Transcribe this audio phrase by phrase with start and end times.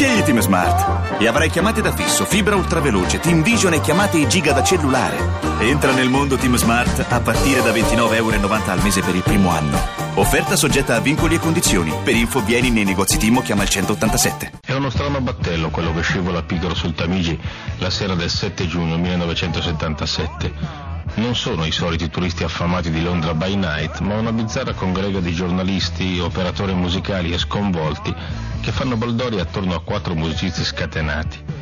[0.00, 4.52] Scegli Team Smart e avrai chiamate da fisso, fibra ultraveloce, Team Vision e chiamate giga
[4.54, 5.18] da cellulare.
[5.58, 8.34] Entra nel mondo Team Smart a partire da 29,90 euro
[8.64, 9.78] al mese per il primo anno.
[10.14, 11.92] Offerta soggetta a vincoli e condizioni.
[12.02, 14.52] Per info vieni nei negozi Team o chiama il 187.
[14.64, 17.38] È uno strano battello quello che scivola a Pigro sul Tamigi
[17.76, 20.89] la sera del 7 giugno 1977.
[21.14, 25.34] Non sono i soliti turisti affamati di Londra by night, ma una bizzarra congrega di
[25.34, 28.14] giornalisti, operatori musicali e sconvolti
[28.60, 31.58] che fanno baldoria attorno a quattro musicisti scatenati.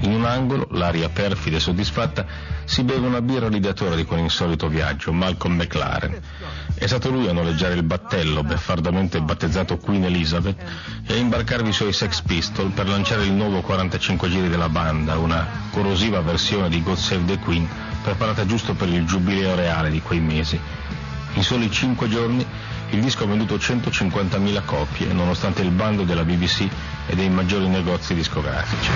[0.00, 2.26] In un angolo, l'aria perfida e soddisfatta,
[2.64, 6.20] si beve una birra l'ideatore di quell'insolito viaggio, Malcolm McLaren.
[6.74, 10.62] È stato lui a noleggiare il battello, beffardamente battezzato Queen Elizabeth,
[11.06, 15.16] e a imbarcarvi i suoi Sex Pistol per lanciare il nuovo 45 giri della banda,
[15.16, 17.68] una corrosiva versione di God Save the Queen
[18.04, 20.60] preparata giusto per il giubileo reale di quei mesi.
[21.32, 22.46] In soli cinque giorni
[22.90, 26.68] il disco ha venduto 150.000 copie, nonostante il bando della BBC
[27.06, 28.90] e dei maggiori negozi discografici.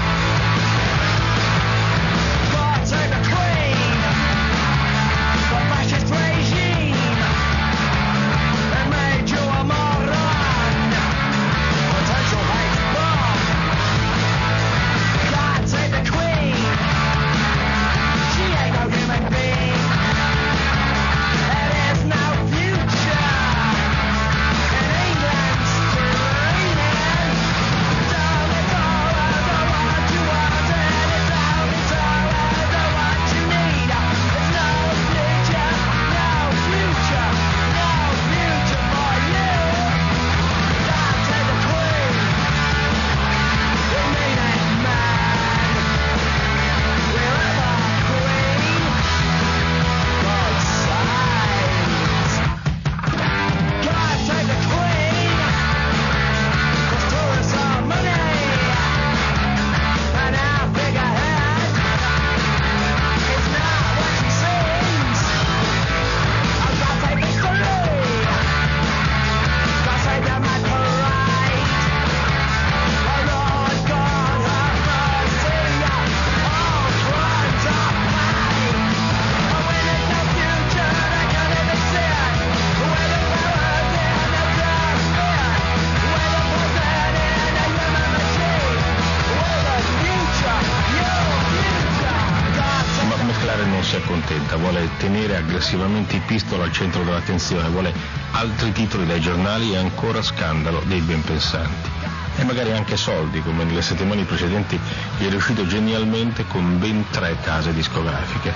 [95.37, 97.93] Aggressivamente i pistol al centro dell'attenzione, vuole
[98.33, 101.89] altri titoli dai giornali e ancora scandalo dei ben pensanti.
[102.37, 104.79] E magari anche soldi, come nelle settimane precedenti
[105.19, 108.53] gli è riuscito genialmente con ben tre case discografiche.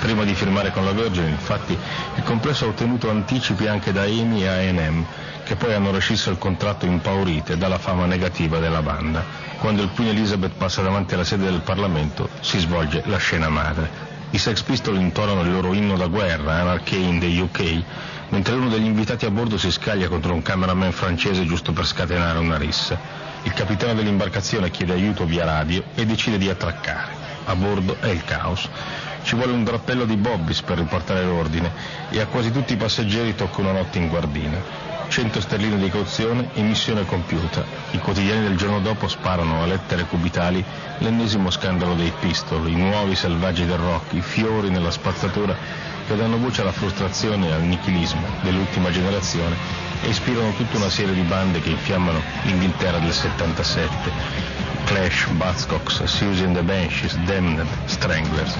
[0.00, 1.78] Prima di firmare con la Virgin, infatti,
[2.16, 5.04] il complesso ha ottenuto anticipi anche da EMI e A&M,
[5.44, 9.24] che poi hanno rescisso il contratto impaurite dalla fama negativa della banda.
[9.60, 14.11] Quando il Queen Elizabeth passa davanti alla sede del Parlamento, si svolge la scena madre.
[14.34, 17.82] I Sex Pistols intonano il loro inno da guerra, Anarchy in the UK,
[18.30, 22.38] mentre uno degli invitati a bordo si scaglia contro un cameraman francese giusto per scatenare
[22.38, 22.98] una rissa.
[23.42, 27.12] Il capitano dell'imbarcazione chiede aiuto via radio e decide di attraccare.
[27.44, 28.66] A bordo è il caos.
[29.22, 31.70] Ci vuole un drappello di bobbis per riportare l'ordine
[32.08, 34.91] e a quasi tutti i passeggeri tocca una notte in guardina.
[35.12, 37.62] 100 sterline di cauzione e missione compiuta.
[37.90, 40.64] I quotidiani del giorno dopo sparano a lettere cubitali
[41.00, 45.54] l'ennesimo scandalo dei pistol, i nuovi selvaggi del rock, i fiori nella spazzatura
[46.06, 49.54] che danno voce alla frustrazione e al nichilismo dell'ultima generazione
[50.00, 53.90] e ispirano tutta una serie di bande che infiammano l'Inghilterra del 77.
[54.86, 58.56] Clash, Buzzcocks, Susie and the Banshees, Damned, Stranglers.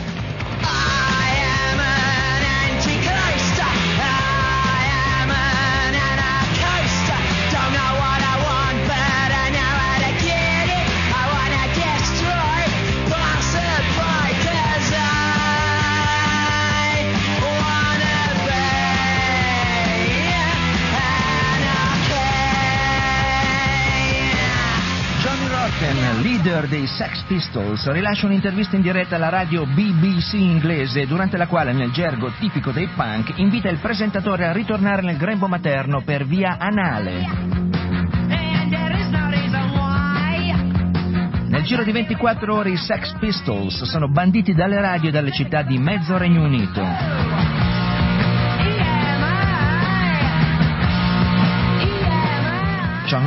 [26.23, 31.73] Leader dei Sex Pistols, rilascia un'intervista in diretta alla radio BBC inglese, durante la quale,
[31.73, 36.57] nel gergo tipico dei punk, invita il presentatore a ritornare nel grembo materno per via
[36.59, 37.27] anale.
[41.49, 45.63] Nel giro di 24 ore i Sex Pistols sono banditi dalle radio e dalle città
[45.63, 47.62] di mezzo Regno Unito.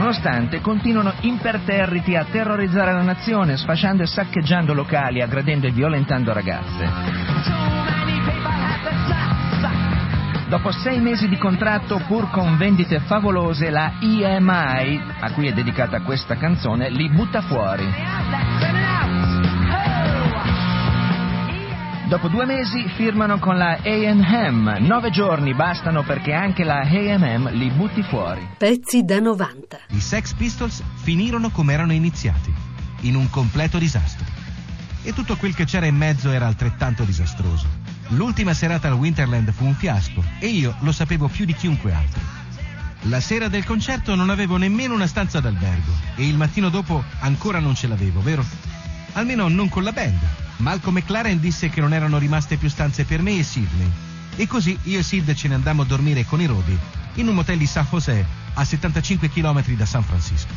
[0.05, 6.87] Nonostante continuano imperterriti a terrorizzare la nazione, sfasciando e saccheggiando locali, aggredendo e violentando ragazze.
[10.47, 15.99] Dopo sei mesi di contratto, pur con vendite favolose, la EMI, a cui è dedicata
[16.01, 17.91] questa canzone, li butta fuori.
[22.07, 24.75] Dopo due mesi firmano con la AM.
[24.81, 28.47] Nove giorni bastano perché anche la AM li butti fuori.
[28.59, 29.79] Pezzi da 90.
[29.89, 32.53] I Sex Pistols finirono come erano iniziati,
[33.01, 34.23] in un completo disastro.
[35.01, 37.65] E tutto quel che c'era in mezzo era altrettanto disastroso.
[38.09, 42.21] L'ultima serata al Winterland fu un fiasco e io lo sapevo più di chiunque altro.
[43.07, 47.57] La sera del concerto non avevo nemmeno una stanza d'albergo e il mattino dopo ancora
[47.57, 48.45] non ce l'avevo, vero?
[49.13, 50.44] Almeno non con la band.
[50.57, 53.91] Malcolm McLaren disse che non erano rimaste più stanze per me e Sidney.
[54.37, 56.77] E così io e Sid ce ne andammo a dormire con i Rodi
[57.15, 60.53] in un motel di San José a 75 km da San Francisco.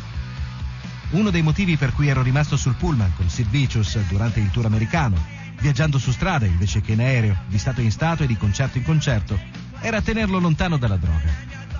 [1.11, 4.65] Uno dei motivi per cui ero rimasto sul pullman con Sid Vicious durante il tour
[4.65, 5.17] americano,
[5.59, 8.83] viaggiando su strada invece che in aereo, di stato in stato e di concerto in
[8.83, 9.39] concerto,
[9.79, 11.33] era tenerlo lontano dalla droga.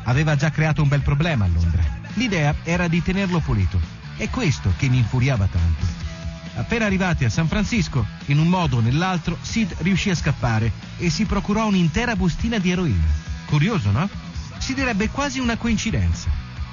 [0.04, 1.84] Aveva già creato un bel problema a Londra.
[2.14, 3.80] L'idea era di tenerlo pulito.
[4.18, 6.09] È questo che mi infuriava tanto.
[6.56, 11.10] Appena arrivati a San Francisco, in un modo o nell'altro, Sid riuscì a scappare e
[11.10, 13.06] si procurò un'intera bustina di eroina.
[13.46, 14.10] Curioso, no?
[14.58, 16.30] Si direbbe quasi una coincidenza.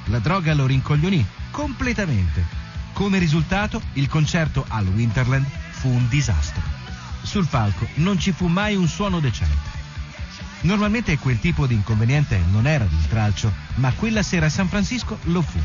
[0.07, 2.45] La droga lo rincoglionì completamente.
[2.93, 6.63] Come risultato, il concerto al Winterland fu un disastro.
[7.23, 9.75] Sul palco non ci fu mai un suono decente.
[10.63, 15.19] Normalmente quel tipo di inconveniente non era di stralcio, ma quella sera a San Francisco
[15.25, 15.61] lo fu.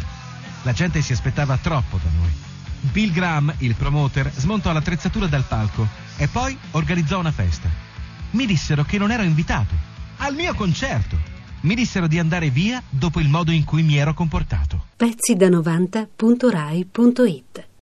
[0.63, 2.50] La gente si aspettava troppo da noi.
[2.81, 5.87] Bill Graham, il promoter, smontò l'attrezzatura dal palco
[6.17, 7.69] e poi organizzò una festa.
[8.31, 9.73] Mi dissero che non ero invitato.
[10.17, 11.29] Al mio concerto.
[11.61, 14.85] Mi dissero di andare via dopo il modo in cui mi ero comportato.
[14.95, 17.69] Pezzi da 90.rai.it